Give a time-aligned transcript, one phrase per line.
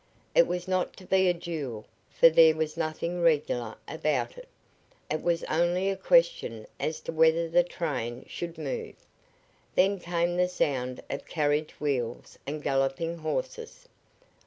[0.33, 4.47] It was not to be a duel, for there was nothing regular about it.
[5.11, 8.95] It was only a question as to whether the train should move.
[9.75, 13.87] Then came the sound of carriage wheels and galloping horses.